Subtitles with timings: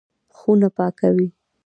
[0.37, 1.27] خونه پاکوي.